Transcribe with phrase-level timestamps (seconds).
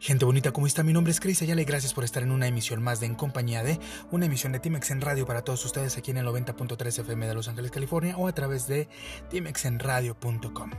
[0.00, 0.84] Gente bonita, ¿cómo está?
[0.84, 3.16] Mi nombre es Cris Ayala y gracias por estar en una emisión más de En
[3.16, 3.80] Compañía de,
[4.12, 7.34] una emisión de Timex en Radio para todos ustedes aquí en el 90.3 FM de
[7.34, 8.88] Los Ángeles, California o a través de
[9.28, 10.70] timexenradio.com.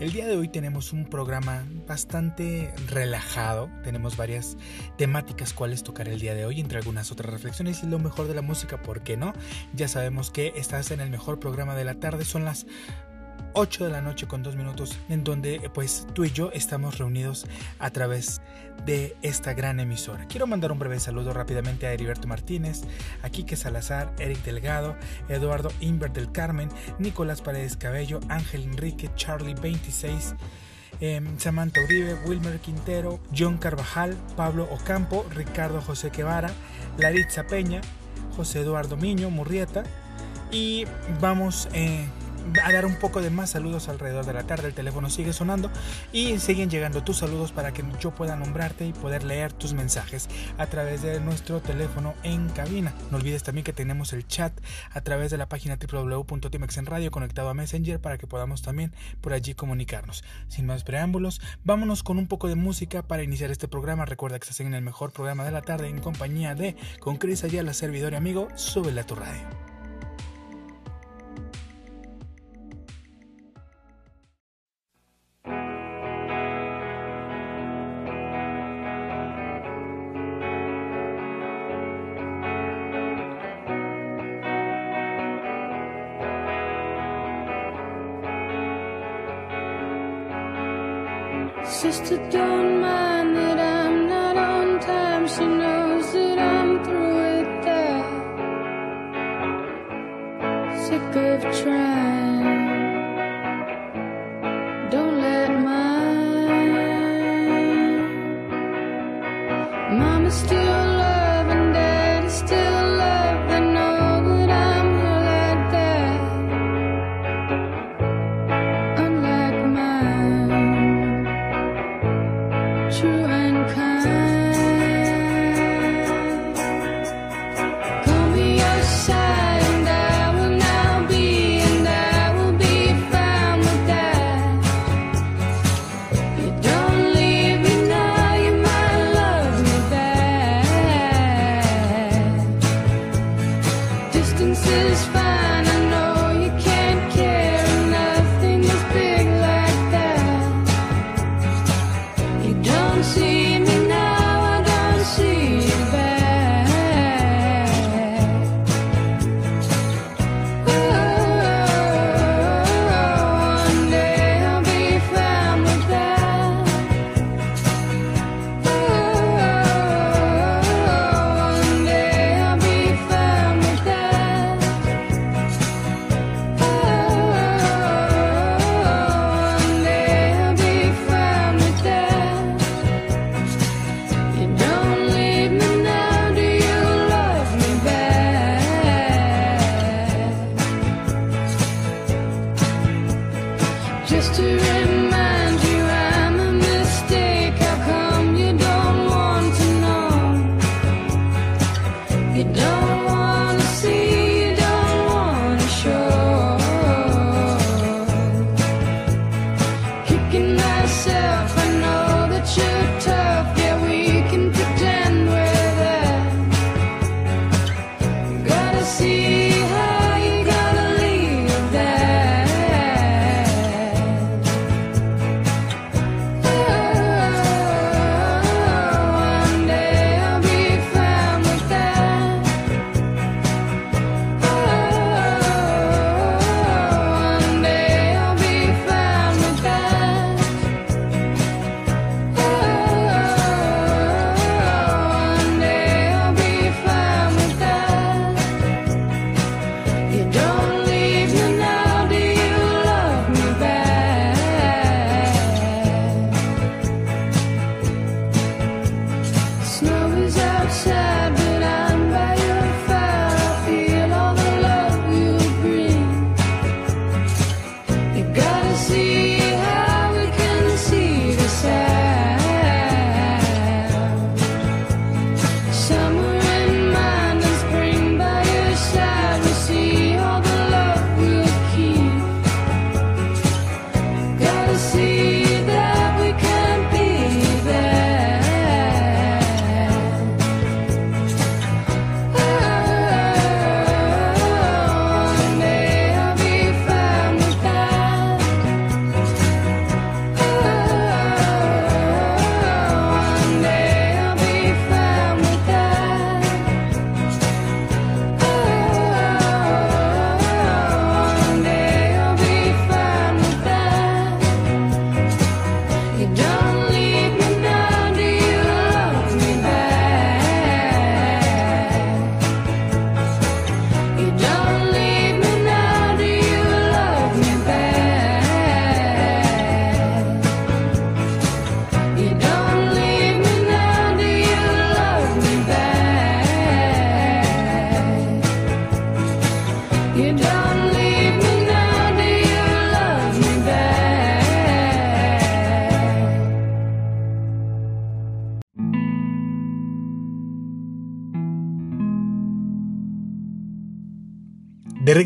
[0.00, 4.56] El día de hoy tenemos un programa bastante relajado, tenemos varias
[4.98, 8.34] temáticas cuales tocar el día de hoy, entre algunas otras reflexiones y lo mejor de
[8.34, 9.32] la música, ¿por qué no?
[9.74, 12.66] Ya sabemos que estás en el mejor programa de la tarde, son las
[13.58, 17.46] 8 de la noche con 2 minutos, en donde pues tú y yo estamos reunidos
[17.78, 18.42] a través
[18.84, 20.26] de esta gran emisora.
[20.26, 22.82] Quiero mandar un breve saludo rápidamente a Heriberto Martínez,
[23.22, 24.94] a Quique Salazar, Eric Delgado,
[25.30, 30.34] Eduardo Inver del Carmen, Nicolás Paredes Cabello, Ángel Enrique, Charlie 26.
[31.00, 36.50] Em, Samantha Uribe, Wilmer Quintero, John Carvajal, Pablo Ocampo, Ricardo José Quevara,
[36.98, 37.80] Laritza Peña,
[38.36, 39.82] José Eduardo Miño, Murrieta.
[40.50, 40.84] Y
[41.20, 42.06] vamos eh,
[42.62, 44.68] a dar un poco de más saludos alrededor de la tarde.
[44.68, 45.70] El teléfono sigue sonando
[46.12, 50.28] y siguen llegando tus saludos para que yo pueda nombrarte y poder leer tus mensajes
[50.58, 52.94] a través de nuestro teléfono en cabina.
[53.10, 54.52] No olvides también que tenemos el chat
[54.92, 59.54] a través de la página www.timexenradio conectado a Messenger para que podamos también por allí
[59.54, 60.24] comunicarnos.
[60.48, 64.04] Sin más preámbulos, vámonos con un poco de música para iniciar este programa.
[64.04, 67.44] Recuerda que estás en el mejor programa de la tarde en compañía de con Cris
[67.44, 68.48] Ayala, servidor y amigo.
[68.56, 69.75] Súbele a tu radio.
[92.30, 92.65] Don't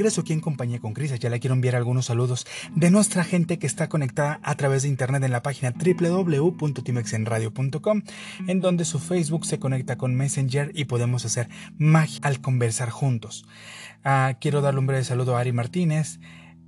[0.00, 3.58] regreso aquí en compañía con Cris, ya le quiero enviar algunos saludos de nuestra gente
[3.58, 8.02] que está conectada a través de internet en la página www.timexenradio.com,
[8.46, 13.44] en donde su Facebook se conecta con Messenger y podemos hacer magia al conversar juntos.
[14.02, 16.18] Ah, quiero darle un breve saludo a Ari Martínez,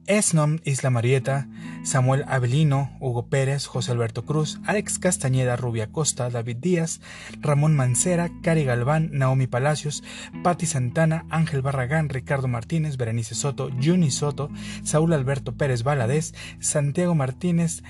[0.07, 1.49] Esnom Isla Marieta,
[1.85, 7.01] Samuel Avelino, Hugo Pérez, José Alberto Cruz, Alex Castañeda, Rubia Costa, David Díaz,
[7.41, 10.03] Ramón Mancera, Cari Galván, Naomi Palacios,
[10.43, 14.51] Patti Santana, Ángel Barragán, Ricardo Martínez, Berenice Soto, Juni Soto,
[14.83, 17.83] Saúl Alberto Pérez Valadez, Santiago Martínez,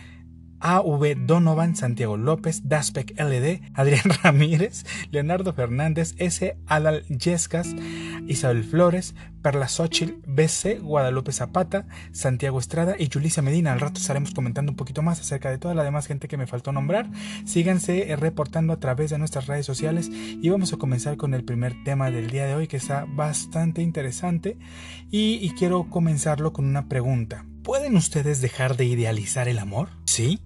[0.63, 6.57] AV Donovan, Santiago López, Daspec LD, Adrián Ramírez, Leonardo Fernández, S.
[6.67, 7.75] Adal Yescas,
[8.29, 13.73] Isabel Flores, Perla Xochitl, BC, Guadalupe Zapata, Santiago Estrada y Julissa Medina.
[13.73, 16.47] Al rato estaremos comentando un poquito más acerca de toda la demás gente que me
[16.47, 17.11] faltó nombrar.
[17.45, 21.75] Síganse reportando a través de nuestras redes sociales y vamos a comenzar con el primer
[21.83, 24.57] tema del día de hoy que está bastante interesante
[25.11, 27.45] y quiero comenzarlo con una pregunta.
[27.63, 29.89] ¿Pueden ustedes dejar de idealizar el amor?
[30.05, 30.41] ¿Sí?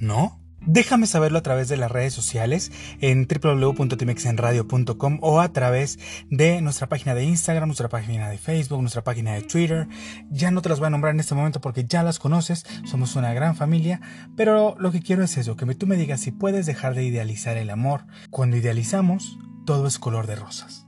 [0.00, 0.40] ¿No?
[0.66, 2.70] Déjame saberlo a través de las redes sociales
[3.00, 5.98] en www.timexenradio.com o a través
[6.28, 9.88] de nuestra página de Instagram, nuestra página de Facebook, nuestra página de Twitter.
[10.30, 13.16] Ya no te las voy a nombrar en este momento porque ya las conoces, somos
[13.16, 14.02] una gran familia,
[14.36, 17.56] pero lo que quiero es eso, que tú me digas si puedes dejar de idealizar
[17.56, 18.04] el amor.
[18.28, 20.86] Cuando idealizamos, todo es color de rosas.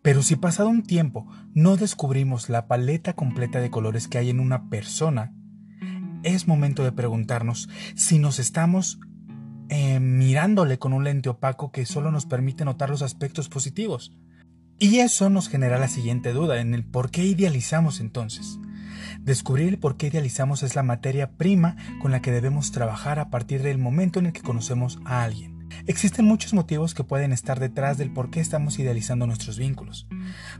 [0.00, 4.38] Pero si pasado un tiempo no descubrimos la paleta completa de colores que hay en
[4.38, 5.32] una persona,
[6.26, 8.98] es momento de preguntarnos si nos estamos
[9.68, 14.12] eh, mirándole con un lente opaco que solo nos permite notar los aspectos positivos.
[14.78, 18.58] Y eso nos genera la siguiente duda en el por qué idealizamos entonces.
[19.20, 23.30] Descubrir el por qué idealizamos es la materia prima con la que debemos trabajar a
[23.30, 25.55] partir del momento en el que conocemos a alguien.
[25.86, 30.06] Existen muchos motivos que pueden estar detrás del por qué estamos idealizando nuestros vínculos.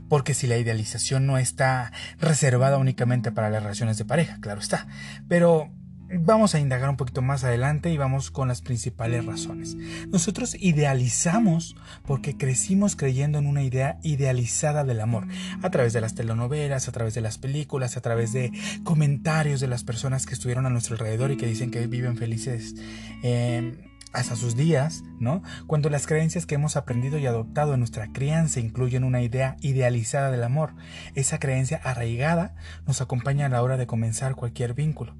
[0.09, 4.87] Porque si la idealización no está reservada únicamente para las relaciones de pareja, claro está.
[5.27, 5.71] Pero
[6.09, 9.75] vamos a indagar un poquito más adelante y vamos con las principales razones.
[10.07, 11.75] Nosotros idealizamos
[12.05, 15.27] porque crecimos creyendo en una idea idealizada del amor,
[15.61, 18.51] a través de las telenovelas, a través de las películas, a través de
[18.83, 22.75] comentarios de las personas que estuvieron a nuestro alrededor y que dicen que viven felices.
[23.23, 25.41] Eh, hasta sus días, ¿no?
[25.67, 30.31] Cuando las creencias que hemos aprendido y adoptado en nuestra crianza incluyen una idea idealizada
[30.31, 30.73] del amor,
[31.15, 32.55] esa creencia arraigada
[32.85, 35.15] nos acompaña a la hora de comenzar cualquier vínculo.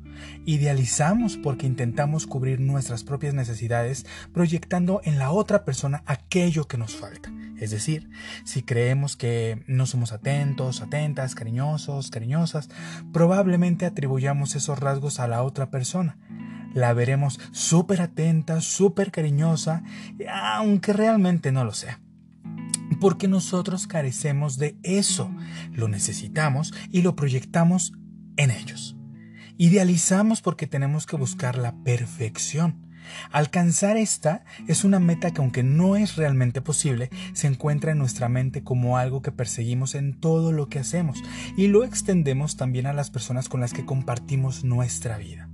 [0.45, 6.95] Idealizamos porque intentamos cubrir nuestras propias necesidades proyectando en la otra persona aquello que nos
[6.95, 7.31] falta.
[7.59, 8.09] Es decir,
[8.43, 12.69] si creemos que no somos atentos, atentas, cariñosos, cariñosas,
[13.11, 16.17] probablemente atribuyamos esos rasgos a la otra persona
[16.73, 19.83] la veremos súper atenta, súper cariñosa,
[20.31, 21.99] aunque realmente no lo sea.
[22.99, 25.31] Porque nosotros carecemos de eso,
[25.73, 27.93] lo necesitamos y lo proyectamos
[28.37, 28.95] en ellos.
[29.57, 32.87] Idealizamos porque tenemos que buscar la perfección.
[33.31, 38.29] Alcanzar esta es una meta que aunque no es realmente posible, se encuentra en nuestra
[38.29, 41.23] mente como algo que perseguimos en todo lo que hacemos
[41.55, 45.49] y lo extendemos también a las personas con las que compartimos nuestra vida.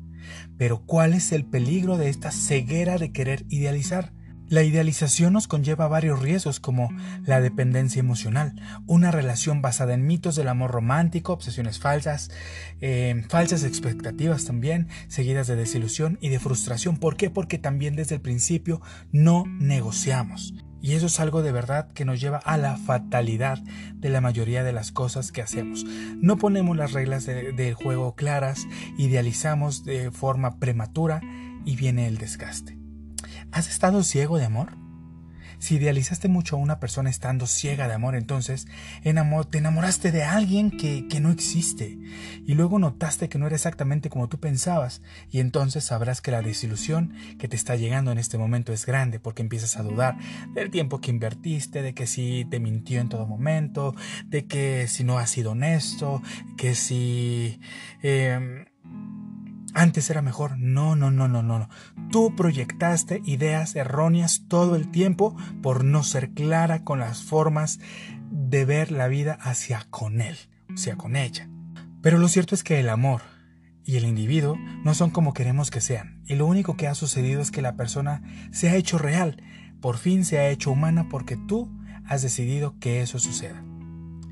[0.63, 4.13] Pero ¿cuál es el peligro de esta ceguera de querer idealizar?
[4.48, 6.89] La idealización nos conlleva varios riesgos como
[7.25, 8.55] la dependencia emocional,
[8.88, 12.32] una relación basada en mitos del amor romántico, obsesiones falsas,
[12.79, 16.96] eh, falsas expectativas también, seguidas de desilusión y de frustración.
[16.96, 17.29] ¿Por qué?
[17.29, 18.79] Porque también desde el principio
[19.12, 20.53] no negociamos.
[20.84, 23.58] Y eso es algo de verdad que nos lleva a la fatalidad
[23.96, 25.86] de la mayoría de las cosas que hacemos.
[26.18, 31.22] No ponemos las reglas del juego claras, idealizamos de forma prematura
[31.63, 32.78] y viene el desgaste.
[33.54, 34.83] ¿Has estado ciego de amor?
[35.63, 38.67] Si idealizaste mucho a una persona estando ciega de amor, entonces
[39.01, 41.98] te enamoraste de alguien que, que no existe.
[42.46, 45.01] Y luego notaste que no era exactamente como tú pensabas
[45.32, 49.22] y entonces sabrás que la desilusión que te está llegando en este momento es grande
[49.22, 50.17] porque empiezas a dudar
[50.53, 55.05] del tiempo que invertiste, de que si te mintió en todo momento, de que si
[55.05, 56.22] no ha sido honesto,
[56.58, 57.62] que si...
[58.01, 58.65] Eh,
[59.74, 60.58] antes era mejor.
[60.58, 61.70] No, no, no, no, no.
[62.12, 67.80] Tú proyectaste ideas erróneas todo el tiempo por no ser clara con las formas
[68.30, 70.38] de ver la vida hacia con él,
[70.74, 71.50] hacia con ella.
[72.01, 73.22] Pero lo cierto es que el amor
[73.86, 76.22] y el individuo no son como queremos que sean.
[76.25, 79.42] Y lo único que ha sucedido es que la persona se ha hecho real.
[79.82, 81.70] Por fin se ha hecho humana porque tú
[82.06, 83.63] has decidido que eso suceda.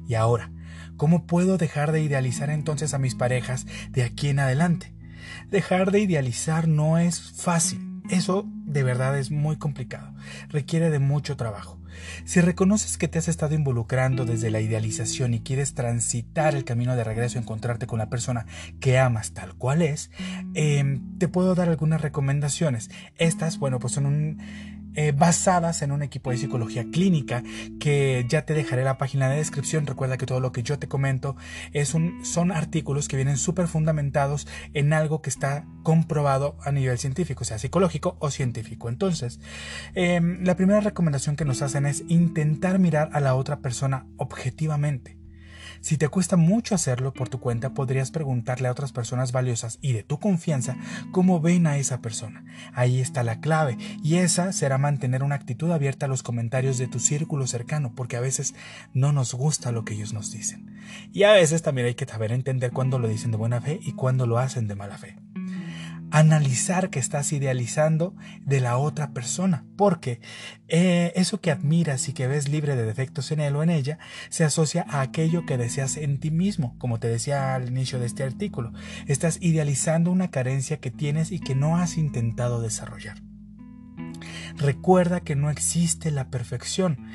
[0.08, 0.52] Y ahora,
[0.98, 4.94] ¿cómo puedo dejar de idealizar entonces a mis parejas de aquí en adelante?
[5.50, 10.14] Dejar de idealizar no es fácil, Eso de verdad es muy complicado,
[10.50, 11.80] requiere de mucho trabajo.
[12.26, 16.96] Si reconoces que te has estado involucrando desde la idealización y quieres transitar el camino
[16.96, 18.46] de regreso a encontrarte con la persona
[18.80, 20.10] que amas tal cual es,
[20.54, 22.90] eh, te puedo dar algunas recomendaciones.
[23.18, 27.44] Estas, bueno, pues son un eh, basadas en un equipo de psicología clínica
[27.80, 29.88] que ya te dejaré la página de descripción.
[29.88, 31.36] Recuerda que todo lo que yo te comento
[31.74, 36.98] es un, son artículos que vienen súper fundamentados en algo que está comprobado a nivel
[36.98, 38.90] científico, sea psicológico o científico.
[38.90, 39.40] Entonces,
[39.96, 45.21] eh, la primera recomendación que nos hacen es intentar mirar a la otra persona objetivamente.
[45.82, 49.94] Si te cuesta mucho hacerlo por tu cuenta, podrías preguntarle a otras personas valiosas y
[49.94, 50.78] de tu confianza
[51.12, 52.46] cómo ven a esa persona.
[52.74, 56.88] Ahí está la clave y esa será mantener una actitud abierta a los comentarios de
[56.88, 58.54] tu círculo cercano, porque a veces
[58.94, 60.78] no nos gusta lo que ellos nos dicen.
[61.14, 63.94] Y a veces también hay que saber entender cuándo lo dicen de buena fe y
[63.94, 65.18] cuándo lo hacen de mala fe
[66.12, 70.20] analizar que estás idealizando de la otra persona, porque
[70.68, 73.98] eh, eso que admiras y que ves libre de defectos en él o en ella
[74.30, 78.06] se asocia a aquello que deseas en ti mismo, como te decía al inicio de
[78.06, 78.74] este artículo.
[79.08, 83.18] Estás idealizando una carencia que tienes y que no has intentado desarrollar.
[84.58, 87.08] Recuerda que no existe la perfección.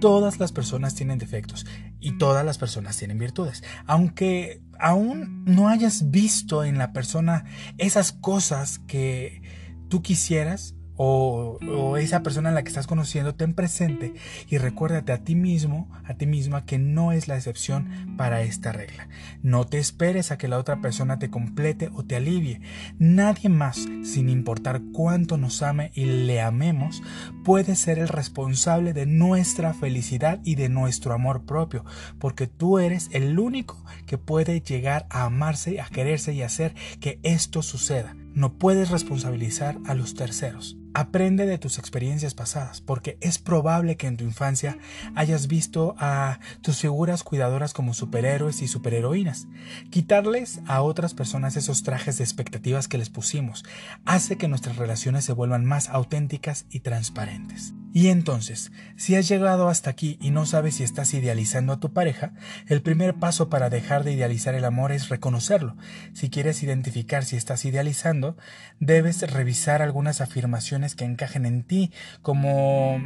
[0.00, 1.66] Todas las personas tienen defectos
[2.04, 3.64] y todas las personas tienen virtudes.
[3.86, 7.46] Aunque aún no hayas visto en la persona
[7.78, 9.40] esas cosas que
[9.88, 11.58] tú quisieras, o,
[11.98, 14.14] esa persona en la que estás conociendo, ten presente
[14.48, 18.72] y recuérdate a ti mismo, a ti misma, que no es la excepción para esta
[18.72, 19.08] regla.
[19.42, 22.60] No te esperes a que la otra persona te complete o te alivie.
[22.98, 27.02] Nadie más, sin importar cuánto nos ame y le amemos,
[27.44, 31.84] puede ser el responsable de nuestra felicidad y de nuestro amor propio,
[32.18, 37.20] porque tú eres el único que puede llegar a amarse, a quererse y hacer que
[37.22, 38.16] esto suceda.
[38.34, 40.76] No puedes responsabilizar a los terceros.
[40.94, 44.78] Aprende de tus experiencias pasadas, porque es probable que en tu infancia
[45.16, 49.48] hayas visto a tus figuras cuidadoras como superhéroes y superheroínas.
[49.90, 53.64] Quitarles a otras personas esos trajes de expectativas que les pusimos
[54.04, 57.74] hace que nuestras relaciones se vuelvan más auténticas y transparentes.
[57.96, 61.92] Y entonces, si has llegado hasta aquí y no sabes si estás idealizando a tu
[61.92, 62.32] pareja,
[62.66, 65.76] el primer paso para dejar de idealizar el amor es reconocerlo.
[66.12, 68.36] Si quieres identificar si estás idealizando,
[68.80, 73.00] debes revisar algunas afirmaciones que encajen en ti, como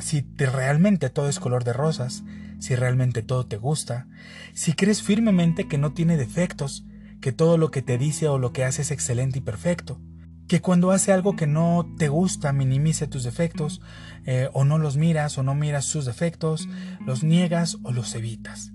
[0.00, 2.24] si te realmente todo es color de rosas,
[2.58, 4.06] si realmente todo te gusta,
[4.52, 6.84] si crees firmemente que no tiene defectos,
[7.20, 10.00] que todo lo que te dice o lo que hace es excelente y perfecto,
[10.46, 13.80] que cuando hace algo que no te gusta minimice tus defectos,
[14.26, 16.68] eh, o no los miras o no miras sus defectos,
[17.04, 18.72] los niegas o los evitas.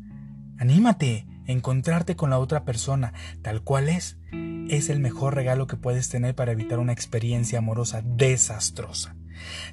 [0.57, 4.17] Anímate, encontrarte con la otra persona tal cual es,
[4.69, 9.15] es el mejor regalo que puedes tener para evitar una experiencia amorosa desastrosa.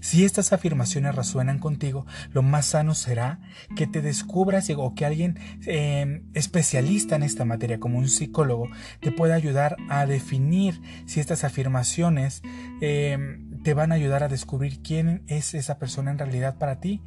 [0.01, 3.41] Si estas afirmaciones resuenan contigo, lo más sano será
[3.75, 8.69] que te descubras o que alguien eh, especialista en esta materia, como un psicólogo,
[9.01, 12.43] te pueda ayudar a definir si estas afirmaciones
[12.81, 17.03] eh, te van a ayudar a descubrir quién es esa persona en realidad para ti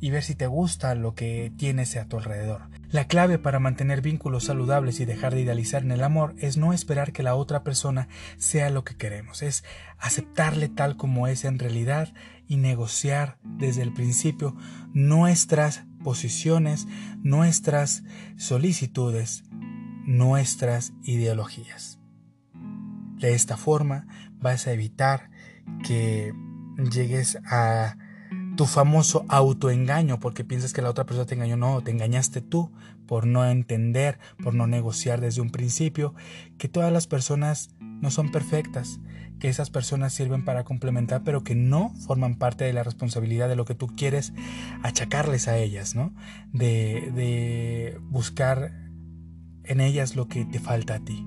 [0.00, 2.68] y ver si te gusta lo que tienes a tu alrededor.
[2.90, 6.72] La clave para mantener vínculos saludables y dejar de idealizar en el amor es no
[6.72, 9.64] esperar que la otra persona sea lo que queremos, es
[9.98, 12.12] aceptarle tal como es en realidad
[12.46, 14.54] y negociar desde el principio
[14.92, 16.86] nuestras posiciones,
[17.22, 18.04] nuestras
[18.36, 19.44] solicitudes,
[20.04, 21.98] nuestras ideologías.
[23.18, 24.06] De esta forma
[24.38, 25.30] vas a evitar
[25.82, 26.32] que
[26.92, 27.96] llegues a
[28.56, 31.56] tu famoso autoengaño porque piensas que la otra persona te engañó.
[31.56, 32.70] No, te engañaste tú
[33.06, 36.14] por no entender, por no negociar desde un principio
[36.58, 39.00] que todas las personas no son perfectas,
[39.38, 43.56] que esas personas sirven para complementar, pero que no forman parte de la responsabilidad de
[43.56, 44.32] lo que tú quieres
[44.82, 46.14] achacarles a ellas, ¿no?
[46.52, 48.72] De, de buscar
[49.64, 51.26] en ellas lo que te falta a ti.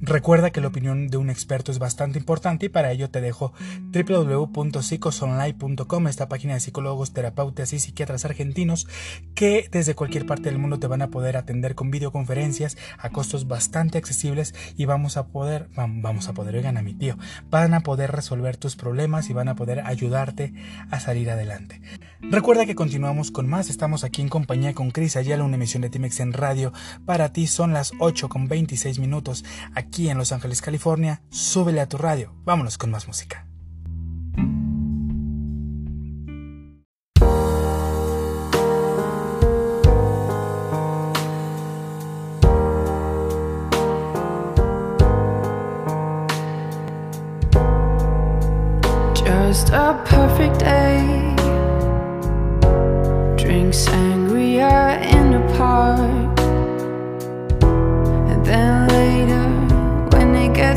[0.00, 3.52] Recuerda que la opinión de un experto es bastante importante y para ello te dejo
[3.90, 8.86] www.psicosonline.com, esta página de psicólogos, terapeutas y psiquiatras argentinos
[9.34, 13.48] que desde cualquier parte del mundo te van a poder atender con videoconferencias a costos
[13.48, 17.18] bastante accesibles y vamos a poder, vamos a poder, oigan a mi tío,
[17.50, 20.54] van a poder resolver tus problemas y van a poder ayudarte
[20.92, 21.82] a salir adelante.
[22.20, 25.90] Recuerda que continuamos con más, estamos aquí en compañía con Cris Ayala, una emisión de
[25.90, 26.72] Timex en radio.
[27.04, 31.22] Para ti son las 8 con 26 minutos aquí en Los Ángeles, California.
[31.30, 32.32] Súbele a tu radio.
[32.44, 33.47] Vámonos con más música.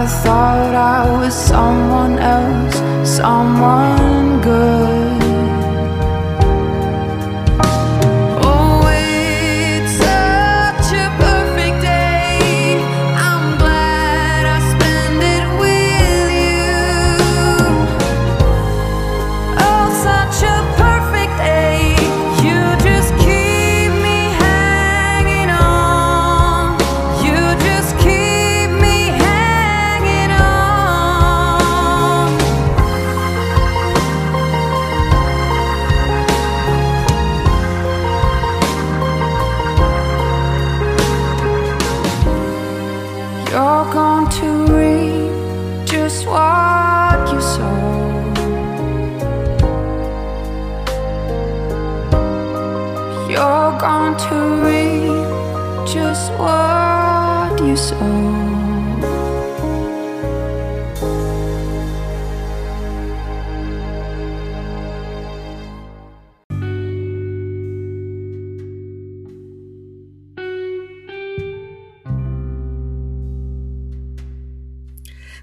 [0.00, 3.99] I thought I was someone else, someone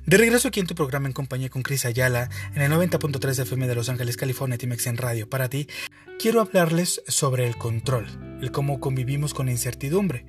[0.08, 3.68] De regreso aquí en tu programa en compañía con Cris Ayala, en el 90.3 FM
[3.68, 5.30] de Los Ángeles, California, Timex en Radio.
[5.30, 5.68] Para ti,
[6.18, 8.08] quiero hablarles sobre el control,
[8.42, 10.26] el cómo convivimos con la incertidumbre.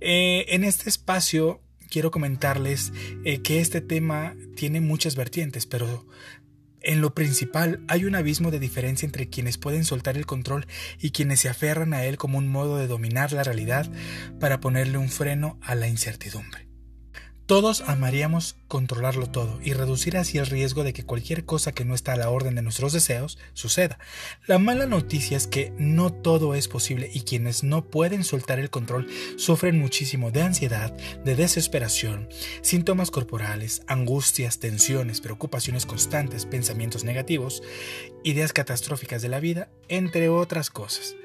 [0.00, 2.92] Eh, en este espacio quiero comentarles
[3.24, 6.06] eh, que este tema tiene muchas vertientes, pero
[6.80, 10.68] en lo principal hay un abismo de diferencia entre quienes pueden soltar el control
[11.00, 13.90] y quienes se aferran a él como un modo de dominar la realidad
[14.38, 16.69] para ponerle un freno a la incertidumbre.
[17.50, 21.96] Todos amaríamos controlarlo todo y reducir así el riesgo de que cualquier cosa que no
[21.96, 23.98] está a la orden de nuestros deseos suceda.
[24.46, 28.70] La mala noticia es que no todo es posible y quienes no pueden soltar el
[28.70, 30.92] control sufren muchísimo de ansiedad,
[31.24, 32.28] de desesperación,
[32.62, 37.64] síntomas corporales, angustias, tensiones, preocupaciones constantes, pensamientos negativos,
[38.22, 41.16] ideas catastróficas de la vida, entre otras cosas.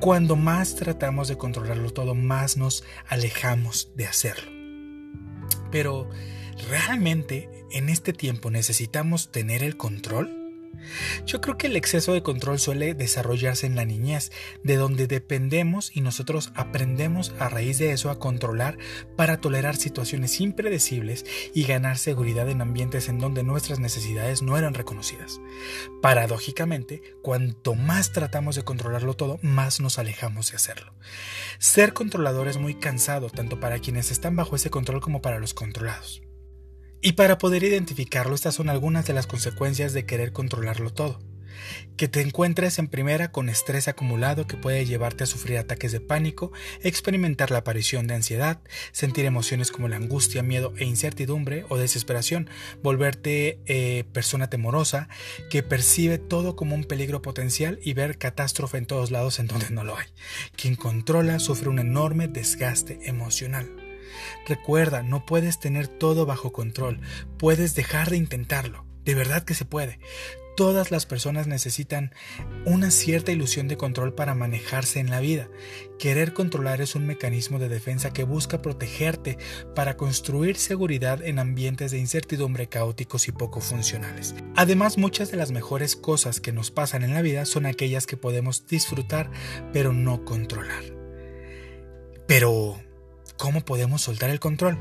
[0.00, 4.53] Cuando más tratamos de controlarlo todo, más nos alejamos de hacerlo.
[5.74, 6.08] Pero,
[6.70, 10.43] ¿realmente en este tiempo necesitamos tener el control?
[11.26, 14.30] Yo creo que el exceso de control suele desarrollarse en la niñez,
[14.62, 18.78] de donde dependemos y nosotros aprendemos a raíz de eso a controlar
[19.16, 24.74] para tolerar situaciones impredecibles y ganar seguridad en ambientes en donde nuestras necesidades no eran
[24.74, 25.40] reconocidas.
[26.02, 30.94] Paradójicamente, cuanto más tratamos de controlarlo todo, más nos alejamos de hacerlo.
[31.58, 35.54] Ser controlador es muy cansado tanto para quienes están bajo ese control como para los
[35.54, 36.22] controlados.
[37.06, 41.20] Y para poder identificarlo, estas son algunas de las consecuencias de querer controlarlo todo.
[41.98, 46.00] Que te encuentres en primera con estrés acumulado que puede llevarte a sufrir ataques de
[46.00, 46.50] pánico,
[46.82, 48.62] experimentar la aparición de ansiedad,
[48.92, 52.48] sentir emociones como la angustia, miedo e incertidumbre o desesperación,
[52.82, 55.10] volverte eh, persona temorosa
[55.50, 59.68] que percibe todo como un peligro potencial y ver catástrofe en todos lados en donde
[59.68, 60.06] no lo hay.
[60.56, 63.83] Quien controla sufre un enorme desgaste emocional.
[64.46, 67.00] Recuerda, no puedes tener todo bajo control,
[67.38, 68.84] puedes dejar de intentarlo.
[69.04, 69.98] De verdad que se puede.
[70.56, 72.14] Todas las personas necesitan
[72.64, 75.48] una cierta ilusión de control para manejarse en la vida.
[75.98, 79.36] Querer controlar es un mecanismo de defensa que busca protegerte
[79.74, 84.36] para construir seguridad en ambientes de incertidumbre caóticos y poco funcionales.
[84.54, 88.16] Además, muchas de las mejores cosas que nos pasan en la vida son aquellas que
[88.16, 89.30] podemos disfrutar
[89.72, 90.84] pero no controlar.
[92.28, 92.80] Pero,
[93.36, 94.78] ¿cómo podemos soltar el control?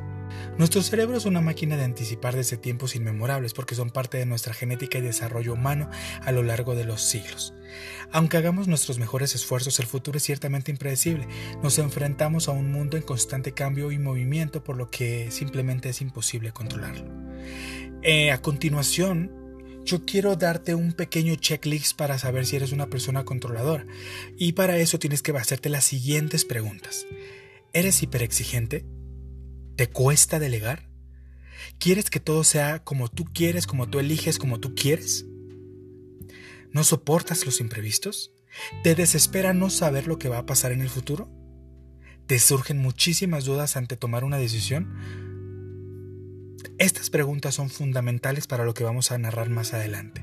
[0.57, 4.53] Nuestro cerebro es una máquina de anticipar desde tiempos inmemorables porque son parte de nuestra
[4.53, 5.89] genética y desarrollo humano
[6.21, 7.53] a lo largo de los siglos.
[8.11, 11.27] Aunque hagamos nuestros mejores esfuerzos, el futuro es ciertamente impredecible.
[11.63, 16.01] Nos enfrentamos a un mundo en constante cambio y movimiento, por lo que simplemente es
[16.01, 17.05] imposible controlarlo.
[18.03, 19.31] Eh, a continuación,
[19.85, 23.85] yo quiero darte un pequeño checklist para saber si eres una persona controladora.
[24.37, 27.07] Y para eso tienes que hacerte las siguientes preguntas.
[27.75, 28.85] ¿Eres hiperexigente?
[29.75, 30.91] ¿Te cuesta delegar?
[31.79, 35.25] ¿Quieres que todo sea como tú quieres, como tú eliges, como tú quieres?
[36.71, 38.31] ¿No soportas los imprevistos?
[38.83, 41.31] ¿Te desespera no saber lo que va a pasar en el futuro?
[42.27, 44.93] ¿Te surgen muchísimas dudas ante tomar una decisión?
[46.77, 50.21] Estas preguntas son fundamentales para lo que vamos a narrar más adelante.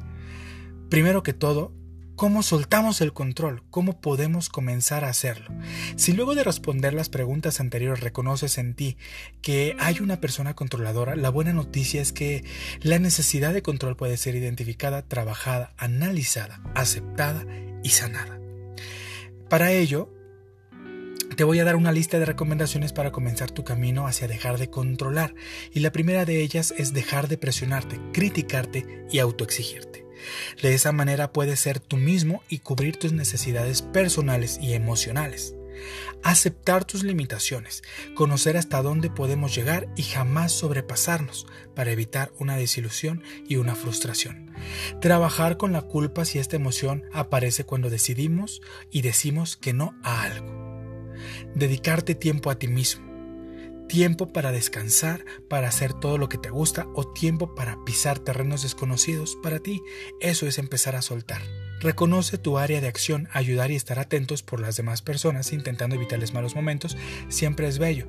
[0.88, 1.74] Primero que todo,
[2.20, 3.62] ¿Cómo soltamos el control?
[3.70, 5.54] ¿Cómo podemos comenzar a hacerlo?
[5.96, 8.98] Si luego de responder las preguntas anteriores reconoces en ti
[9.40, 12.44] que hay una persona controladora, la buena noticia es que
[12.82, 17.46] la necesidad de control puede ser identificada, trabajada, analizada, aceptada
[17.82, 18.38] y sanada.
[19.48, 20.12] Para ello,
[21.36, 24.68] te voy a dar una lista de recomendaciones para comenzar tu camino hacia dejar de
[24.68, 25.34] controlar,
[25.72, 30.09] y la primera de ellas es dejar de presionarte, criticarte y autoexigirte.
[30.62, 35.54] De esa manera puedes ser tú mismo y cubrir tus necesidades personales y emocionales.
[36.22, 37.82] Aceptar tus limitaciones,
[38.14, 44.52] conocer hasta dónde podemos llegar y jamás sobrepasarnos para evitar una desilusión y una frustración.
[45.00, 50.22] Trabajar con la culpa si esta emoción aparece cuando decidimos y decimos que no a
[50.22, 51.14] algo.
[51.54, 53.09] Dedicarte tiempo a ti mismo
[53.90, 58.62] tiempo para descansar, para hacer todo lo que te gusta o tiempo para pisar terrenos
[58.62, 59.82] desconocidos para ti.
[60.20, 61.42] Eso es empezar a soltar.
[61.80, 66.32] Reconoce tu área de acción, ayudar y estar atentos por las demás personas intentando evitarles
[66.32, 66.96] malos momentos,
[67.28, 68.06] siempre es bello,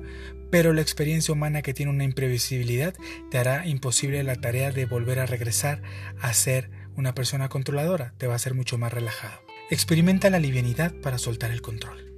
[0.52, 2.94] pero la experiencia humana que tiene una imprevisibilidad
[3.32, 5.82] te hará imposible la tarea de volver a regresar
[6.20, 9.40] a ser una persona controladora, te va a ser mucho más relajado.
[9.68, 12.11] Experimenta la livianidad para soltar el control.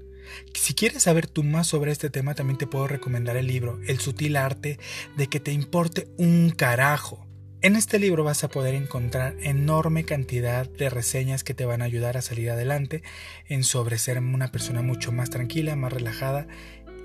[0.55, 4.01] Si quieres saber tú más sobre este tema, también te puedo recomendar el libro El
[4.01, 4.79] sutil arte
[5.17, 7.27] de que te importe un carajo.
[7.61, 11.87] En este libro vas a poder encontrar enorme cantidad de reseñas que te van a
[11.87, 13.03] ayudar a salir adelante
[13.49, 16.47] en sobre ser una persona mucho más tranquila, más relajada,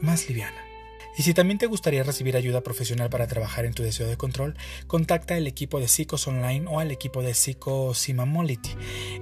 [0.02, 0.68] más liviana.
[1.17, 4.56] Y si también te gustaría recibir ayuda profesional para trabajar en tu deseo de control,
[4.88, 8.72] contacta al equipo de Psicos Online o al equipo de Psicosimamolity.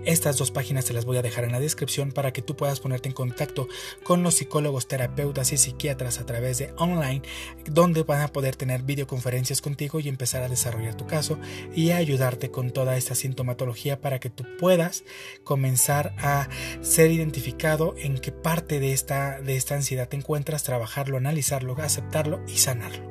[0.06, 2.80] Estas dos páginas te las voy a dejar en la descripción para que tú puedas
[2.80, 3.68] ponerte en contacto
[4.04, 7.22] con los psicólogos, terapeutas y psiquiatras a través de online,
[7.66, 11.40] donde van a poder tener videoconferencias contigo y empezar a desarrollar tu caso
[11.76, 15.04] y a ayudarte con toda esta sintomatología para que tú puedas
[15.44, 16.48] comenzar a
[16.82, 22.42] ser identificado en qué parte de esta, de esta ansiedad te encuentras, trabajarlo, analizarlo, aceptarlo
[22.48, 23.06] y sanarlo.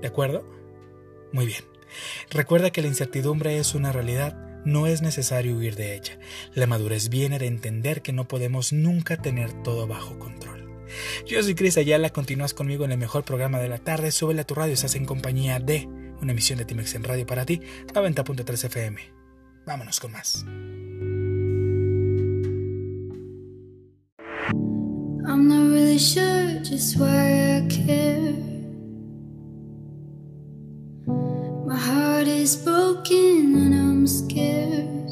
[0.00, 0.46] ¿De acuerdo?
[1.32, 1.64] Muy bien.
[2.30, 6.18] Recuerda que la incertidumbre es una realidad, no es necesario huir de ella.
[6.54, 10.64] La madurez viene de entender que no podemos nunca tener todo bajo control.
[11.26, 14.46] Yo soy Cris Ayala, continúas conmigo en el mejor programa de la tarde, súbele a
[14.46, 15.88] tu radio, estás en compañía de
[16.20, 17.60] una emisión de Timex en Radio para ti,
[17.92, 19.00] 90.3 FM.
[19.66, 20.44] Vámonos con más.
[25.26, 28.34] I'm not really sure just why I care.
[31.64, 35.08] My heart is broken and I'm scared.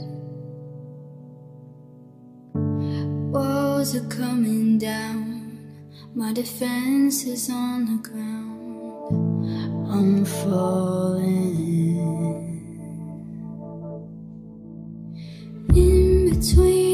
[3.33, 9.49] Walls are coming down, my defense is on the ground.
[9.91, 11.73] I'm falling.
[15.75, 16.92] In between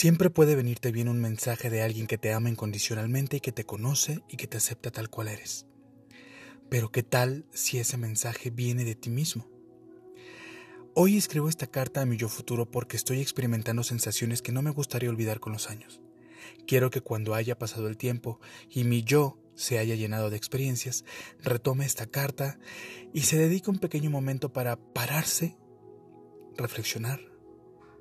[0.00, 3.64] Siempre puede venirte bien un mensaje de alguien que te ama incondicionalmente y que te
[3.64, 5.66] conoce y que te acepta tal cual eres.
[6.68, 9.50] Pero ¿qué tal si ese mensaje viene de ti mismo?
[10.94, 14.70] Hoy escribo esta carta a mi yo futuro porque estoy experimentando sensaciones que no me
[14.70, 16.00] gustaría olvidar con los años.
[16.64, 18.38] Quiero que cuando haya pasado el tiempo
[18.70, 21.04] y mi yo se haya llenado de experiencias,
[21.42, 22.60] retome esta carta
[23.12, 25.56] y se dedique un pequeño momento para pararse,
[26.56, 27.20] reflexionar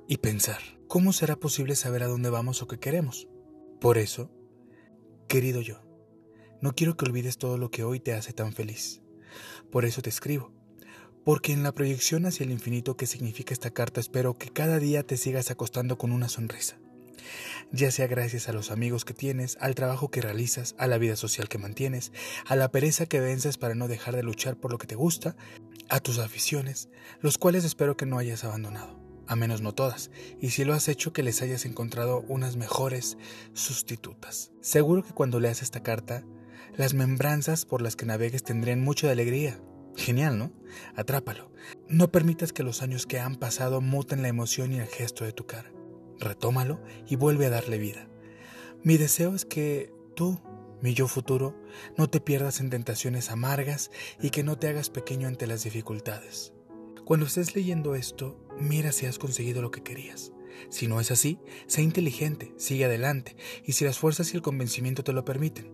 [0.07, 0.76] y pensar.
[0.87, 3.27] ¿Cómo será posible saber a dónde vamos o qué queremos?
[3.81, 4.31] Por eso,
[5.27, 5.81] querido yo,
[6.61, 9.01] no quiero que olvides todo lo que hoy te hace tan feliz.
[9.69, 10.53] Por eso te escribo.
[11.25, 15.03] Porque en la proyección hacia el infinito que significa esta carta espero que cada día
[15.03, 16.79] te sigas acostando con una sonrisa.
[17.73, 21.17] Ya sea gracias a los amigos que tienes, al trabajo que realizas, a la vida
[21.17, 22.13] social que mantienes,
[22.45, 25.35] a la pereza que vences para no dejar de luchar por lo que te gusta,
[25.89, 26.87] a tus aficiones,
[27.19, 28.96] los cuales espero que no hayas abandonado
[29.27, 33.17] a menos no todas, y si lo has hecho que les hayas encontrado unas mejores
[33.53, 34.51] sustitutas.
[34.61, 36.23] Seguro que cuando leas esta carta,
[36.75, 39.59] las membranzas por las que navegues tendrían mucha alegría.
[39.95, 40.51] Genial, ¿no?
[40.95, 41.51] Atrápalo.
[41.87, 45.33] No permitas que los años que han pasado muten la emoción y el gesto de
[45.33, 45.71] tu cara.
[46.19, 48.07] Retómalo y vuelve a darle vida.
[48.83, 50.39] Mi deseo es que tú,
[50.81, 51.59] mi yo futuro,
[51.97, 53.89] no te pierdas en tentaciones amargas
[54.21, 56.53] y que no te hagas pequeño ante las dificultades.
[57.03, 60.31] Cuando estés leyendo esto, mira si has conseguido lo que querías.
[60.69, 65.03] Si no es así, sé inteligente, sigue adelante, y si las fuerzas y el convencimiento
[65.03, 65.71] te lo permiten.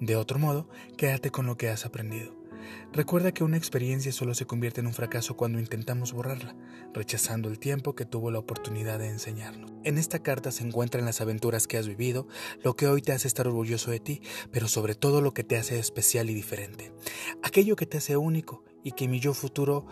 [0.00, 2.44] De otro modo, quédate con lo que has aprendido.
[2.92, 6.56] Recuerda que una experiencia solo se convierte en un fracaso cuando intentamos borrarla,
[6.92, 9.72] rechazando el tiempo que tuvo la oportunidad de enseñarnos.
[9.84, 12.26] En esta carta se encuentran las aventuras que has vivido,
[12.62, 15.56] lo que hoy te hace estar orgulloso de ti, pero sobre todo lo que te
[15.56, 16.92] hace especial y diferente.
[17.42, 19.86] Aquello que te hace único y que mi yo futuro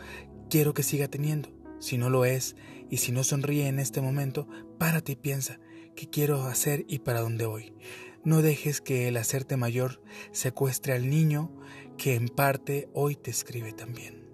[0.48, 1.61] quiero que siga teniendo.
[1.82, 2.54] Si no lo es
[2.90, 4.46] y si no sonríe en este momento,
[4.78, 5.58] párate y piensa
[5.96, 7.74] qué quiero hacer y para dónde voy.
[8.22, 11.50] No dejes que el hacerte mayor secuestre al niño
[11.98, 14.28] que en parte hoy te escribe también.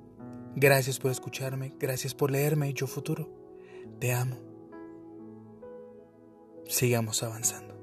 [0.57, 3.33] Gracias por escucharme, gracias por leerme, yo futuro.
[3.99, 4.37] Te amo.
[6.67, 7.79] Sigamos avanzando.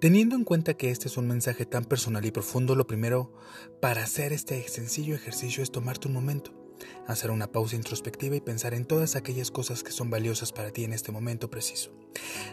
[0.00, 3.34] Teniendo en cuenta que este es un mensaje tan personal y profundo, lo primero
[3.82, 6.59] para hacer este sencillo ejercicio es tomarte un momento
[7.06, 10.84] hacer una pausa introspectiva y pensar en todas aquellas cosas que son valiosas para ti
[10.84, 11.92] en este momento preciso.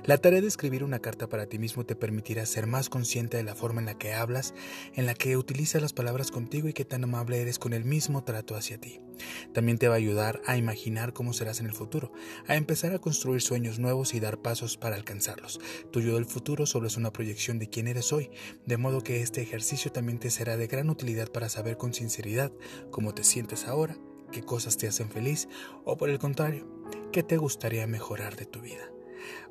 [0.06, 3.44] La tarea de escribir una carta para ti mismo te permitirá ser más consciente de
[3.44, 4.54] la forma en la que hablas,
[4.96, 8.24] en la que utilizas las palabras contigo y qué tan amable eres con el mismo
[8.24, 9.02] trato hacia ti.
[9.54, 12.12] También te va a ayudar a imaginar cómo serás en el futuro,
[12.48, 15.60] a empezar a construir sueños nuevos y dar pasos para alcanzarlos.
[15.92, 18.30] Tu yo del futuro solo es una proyección de quién eres hoy,
[18.66, 22.52] de modo que este ejercicio también te será de gran utilidad para saber con sinceridad
[22.92, 23.98] cómo te sientes ahora
[24.32, 25.48] qué cosas te hacen feliz
[25.86, 26.68] o por el contrario,
[27.12, 28.92] qué te gustaría mejorar de tu vida.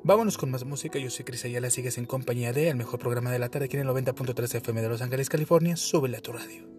[0.03, 3.31] Vámonos con más música, yo soy Cris Ayala, sigues en compañía de el mejor programa
[3.31, 6.31] de la tarde aquí en el 90.3 FM de Los Ángeles, California, súbele a tu
[6.31, 6.76] radio.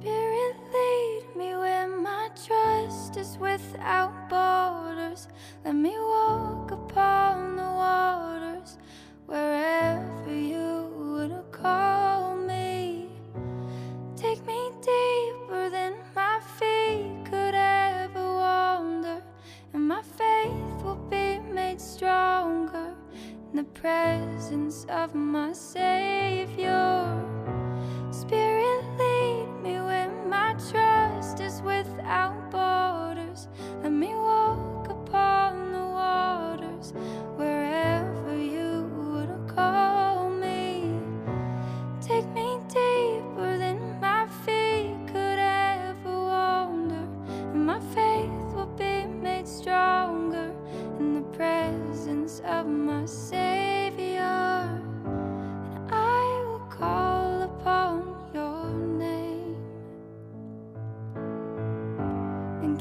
[0.00, 5.28] Spirit, lead me where my trust is without borders.
[5.62, 5.99] Let me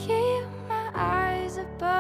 [0.07, 1.98] keep my eyes above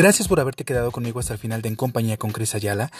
[0.00, 2.90] Gracias por haberte quedado conmigo hasta el final de En Compañía con Cris Ayala.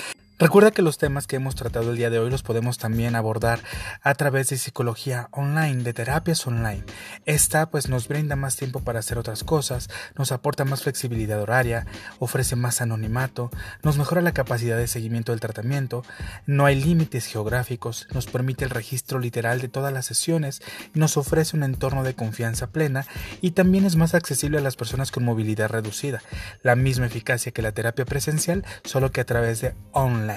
[0.41, 3.61] Recuerda que los temas que hemos tratado el día de hoy los podemos también abordar
[4.01, 6.83] a través de psicología online, de terapias online.
[7.27, 11.87] Esta pues nos brinda más tiempo para hacer otras cosas, nos aporta más flexibilidad horaria,
[12.21, 13.51] ofrece más anonimato,
[13.83, 16.05] nos mejora la capacidad de seguimiento del tratamiento,
[16.47, 20.63] no hay límites geográficos, nos permite el registro literal de todas las sesiones,
[20.95, 23.05] nos ofrece un entorno de confianza plena
[23.43, 26.23] y también es más accesible a las personas con movilidad reducida.
[26.63, 30.30] La misma eficacia que la terapia presencial, solo que a través de online.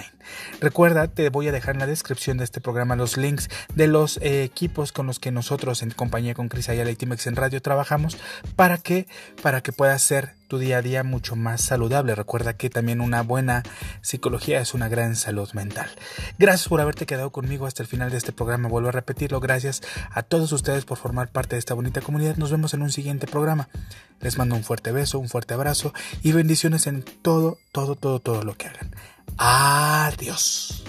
[0.61, 4.17] Recuerda, te voy a dejar en la descripción de este programa los links de los
[4.17, 7.61] eh, equipos con los que nosotros en compañía con Cris Ayala y Timex en Radio
[7.61, 8.17] trabajamos
[8.55, 9.07] para que,
[9.41, 12.15] para que puedas ser tu día a día mucho más saludable.
[12.15, 13.63] Recuerda que también una buena
[14.01, 15.89] psicología es una gran salud mental.
[16.37, 18.69] Gracias por haberte quedado conmigo hasta el final de este programa.
[18.69, 19.39] Vuelvo a repetirlo.
[19.39, 19.81] Gracias
[20.11, 22.35] a todos ustedes por formar parte de esta bonita comunidad.
[22.37, 23.67] Nos vemos en un siguiente programa.
[24.21, 28.43] Les mando un fuerte beso, un fuerte abrazo y bendiciones en todo, todo, todo, todo
[28.43, 28.91] lo que hagan.
[29.37, 30.83] Adiós.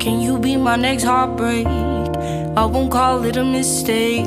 [0.00, 1.66] Can you be my next heartbreak?
[1.66, 4.26] I won't call it a mistake.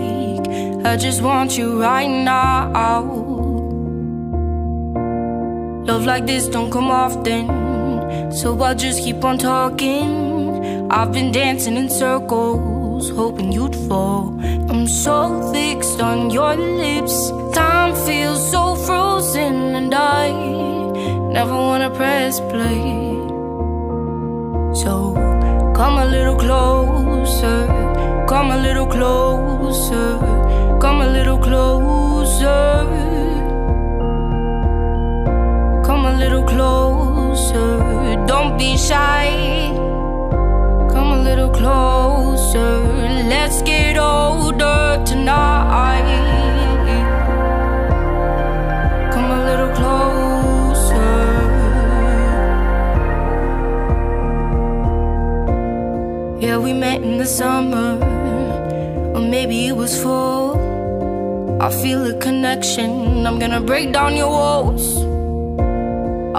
[0.83, 2.71] I just want you right now.
[5.85, 7.47] Love like this don't come often,
[8.31, 10.89] so I'll just keep on talking.
[10.89, 14.33] I've been dancing in circles, hoping you'd fall.
[14.69, 17.31] I'm so fixed on your lips.
[17.53, 20.31] Time feels so frozen, and I
[21.31, 22.81] never wanna press play.
[24.81, 25.13] So
[25.75, 27.59] come a little closer,
[28.27, 30.19] come a little closer,
[30.79, 31.86] come a little closer.
[38.47, 39.71] Don't be shy.
[40.93, 42.79] Come a little closer,
[43.33, 46.07] let's get older tonight.
[49.13, 51.15] Come a little closer.
[56.39, 57.99] Yeah, we met in the summer,
[59.15, 60.55] or maybe it was fall.
[61.59, 64.85] I feel a connection, I'm gonna break down your walls.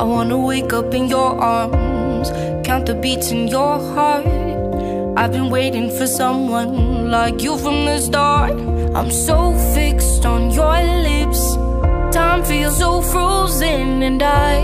[0.01, 1.88] I wanna wake up in your arms,
[2.65, 4.27] count the beats in your heart.
[5.17, 8.53] I've been waiting for someone like you from the start.
[8.95, 11.57] I'm so fixed on your lips,
[12.15, 14.61] time feels so frozen, and I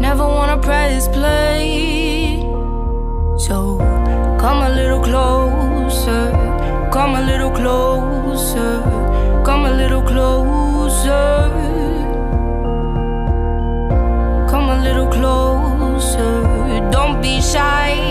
[0.00, 2.40] never wanna press play.
[3.38, 3.78] So
[4.38, 6.30] come a little closer,
[6.92, 8.82] come a little closer,
[9.44, 11.47] come a little closer.
[17.48, 18.07] Shy.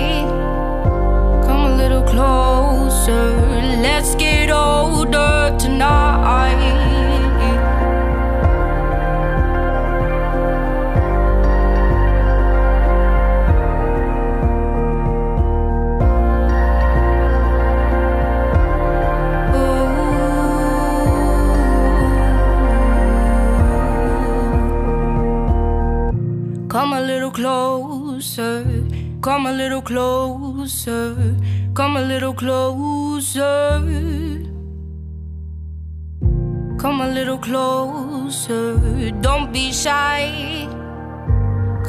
[29.28, 31.14] Come a little closer,
[31.74, 33.82] come a little closer.
[36.80, 40.70] Come a little closer, don't be shy.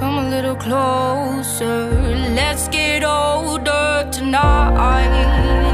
[0.01, 1.89] Come a little closer,
[2.35, 5.68] let's get older tonight.